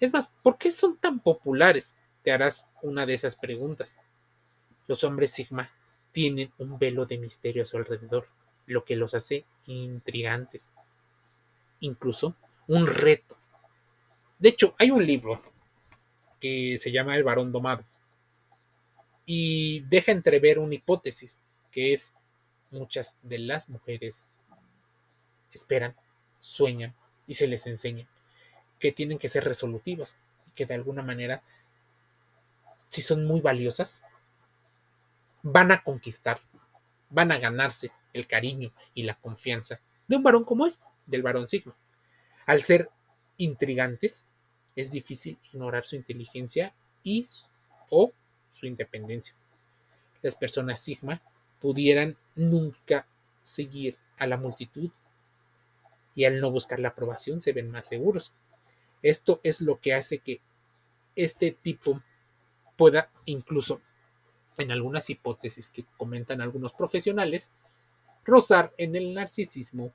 Es 0.00 0.12
más, 0.12 0.32
¿por 0.42 0.58
qué 0.58 0.70
son 0.70 0.96
tan 0.96 1.20
populares? 1.20 1.96
Te 2.22 2.32
harás 2.32 2.68
una 2.82 3.06
de 3.06 3.14
esas 3.14 3.36
preguntas. 3.36 3.98
Los 4.88 5.04
hombres 5.04 5.30
Sigma 5.30 5.70
tienen 6.12 6.52
un 6.58 6.78
velo 6.78 7.06
de 7.06 7.18
misterio 7.18 7.62
a 7.62 7.66
su 7.66 7.76
alrededor, 7.76 8.28
lo 8.66 8.84
que 8.84 8.96
los 8.96 9.14
hace 9.14 9.44
intrigantes. 9.66 10.72
Incluso 11.80 12.34
un 12.66 12.86
reto 12.86 13.38
de 14.38 14.48
hecho, 14.48 14.74
hay 14.78 14.90
un 14.90 15.06
libro 15.06 15.42
que 16.40 16.76
se 16.78 16.92
llama 16.92 17.16
El 17.16 17.24
varón 17.24 17.52
domado. 17.52 17.84
y 19.28 19.80
deja 19.88 20.12
entrever 20.12 20.58
una 20.60 20.76
hipótesis, 20.76 21.40
que 21.72 21.92
es 21.92 22.12
muchas 22.70 23.16
de 23.22 23.38
las 23.38 23.68
mujeres 23.68 24.26
esperan, 25.56 25.96
sueñan 26.38 26.94
y 27.26 27.34
se 27.34 27.48
les 27.48 27.66
enseña 27.66 28.06
que 28.78 28.92
tienen 28.92 29.18
que 29.18 29.28
ser 29.28 29.44
resolutivas 29.44 30.18
y 30.46 30.50
que 30.52 30.66
de 30.66 30.74
alguna 30.74 31.02
manera, 31.02 31.42
si 32.88 33.02
son 33.02 33.24
muy 33.24 33.40
valiosas, 33.40 34.04
van 35.42 35.72
a 35.72 35.82
conquistar, 35.82 36.40
van 37.10 37.32
a 37.32 37.38
ganarse 37.38 37.90
el 38.12 38.26
cariño 38.26 38.72
y 38.94 39.02
la 39.02 39.14
confianza 39.14 39.80
de 40.06 40.16
un 40.16 40.22
varón 40.22 40.44
como 40.44 40.66
este, 40.66 40.84
del 41.06 41.22
varón 41.22 41.48
signo. 41.48 41.74
Al 42.46 42.62
ser 42.62 42.90
intrigantes, 43.38 44.28
es 44.74 44.90
difícil 44.90 45.38
ignorar 45.52 45.86
su 45.86 45.96
inteligencia 45.96 46.74
y 47.02 47.26
o 47.90 48.12
su 48.52 48.66
independencia. 48.66 49.34
Las 50.22 50.34
personas 50.34 50.80
sigma 50.80 51.22
pudieran 51.60 52.16
nunca 52.34 53.06
seguir 53.42 53.96
a 54.18 54.26
la 54.26 54.36
multitud 54.36 54.90
y 56.14 56.24
al 56.24 56.40
no 56.40 56.50
buscar 56.50 56.80
la 56.80 56.88
aprobación 56.88 57.40
se 57.40 57.52
ven 57.52 57.70
más 57.70 57.88
seguros. 57.88 58.32
Esto 59.02 59.40
es 59.42 59.60
lo 59.60 59.78
que 59.78 59.94
hace 59.94 60.18
que 60.18 60.40
este 61.14 61.52
tipo 61.52 62.02
pueda 62.76 63.10
incluso 63.24 63.80
en 64.58 64.70
algunas 64.70 65.10
hipótesis 65.10 65.70
que 65.70 65.84
comentan 65.96 66.40
algunos 66.40 66.72
profesionales, 66.72 67.50
rozar 68.24 68.72
en 68.78 68.96
el 68.96 69.14
narcisismo 69.14 69.92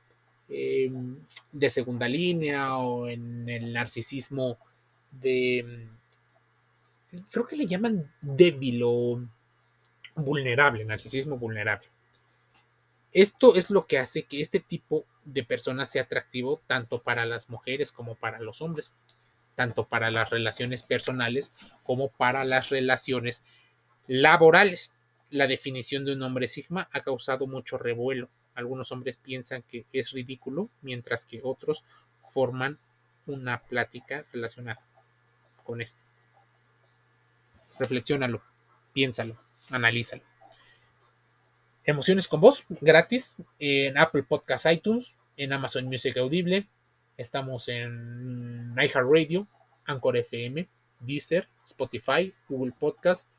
em, 0.51 1.17
de 1.51 1.69
segunda 1.69 2.07
línea 2.07 2.75
o 2.77 3.07
en 3.07 3.47
el 3.47 3.73
narcisismo 3.73 4.57
de, 5.11 5.87
creo 7.29 7.47
que 7.47 7.55
le 7.55 7.65
llaman 7.65 8.11
débil 8.21 8.81
o 8.83 9.21
vulnerable, 10.15 10.85
narcisismo 10.85 11.37
vulnerable. 11.37 11.87
Esto 13.13 13.55
es 13.55 13.69
lo 13.69 13.87
que 13.87 13.97
hace 13.97 14.23
que 14.23 14.41
este 14.41 14.59
tipo 14.59 15.05
de 15.25 15.43
personas 15.43 15.89
sea 15.89 16.03
atractivo 16.03 16.61
tanto 16.65 17.01
para 17.01 17.25
las 17.25 17.49
mujeres 17.49 17.91
como 17.91 18.15
para 18.15 18.39
los 18.39 18.61
hombres, 18.61 18.93
tanto 19.55 19.85
para 19.85 20.11
las 20.11 20.29
relaciones 20.29 20.83
personales 20.83 21.53
como 21.83 22.09
para 22.09 22.45
las 22.45 22.69
relaciones 22.69 23.43
laborales. 24.07 24.93
La 25.29 25.47
definición 25.47 26.05
de 26.05 26.13
un 26.13 26.23
hombre 26.23 26.47
sigma 26.47 26.89
ha 26.91 27.01
causado 27.01 27.47
mucho 27.47 27.77
revuelo. 27.77 28.29
Algunos 28.53 28.91
hombres 28.91 29.17
piensan 29.17 29.63
que 29.63 29.85
es 29.93 30.11
ridículo, 30.11 30.69
mientras 30.81 31.25
que 31.25 31.41
otros 31.43 31.83
forman 32.31 32.79
una 33.25 33.61
plática 33.61 34.25
relacionada 34.31 34.81
con 35.63 35.81
esto. 35.81 35.99
Reflexiónalo, 37.79 38.41
piénsalo, 38.93 39.37
analízalo. 39.69 40.23
Emociones 41.83 42.27
con 42.27 42.41
voz, 42.41 42.63
gratis, 42.81 43.37
en 43.57 43.97
Apple 43.97 44.23
Podcast 44.23 44.65
iTunes, 44.67 45.15
en 45.37 45.53
Amazon 45.53 45.85
Music 45.85 46.15
Audible. 46.17 46.67
Estamos 47.17 47.67
en 47.69 48.75
iHeartRadio, 48.77 49.47
Anchor 49.85 50.17
FM, 50.17 50.67
Deezer, 50.99 51.47
Spotify, 51.65 52.33
Google 52.47 52.73
Podcast, 52.79 53.29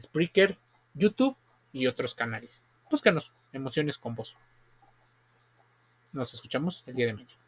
Spreaker, 0.00 0.58
YouTube 0.94 1.36
y 1.72 1.86
otros 1.86 2.14
canales. 2.14 2.64
Búscanos, 2.90 3.32
Emociones 3.52 3.98
con 3.98 4.14
Voz. 4.14 4.36
Nos 6.12 6.32
escuchamos 6.34 6.84
el 6.86 6.94
día 6.94 7.06
de 7.06 7.14
mañana. 7.14 7.45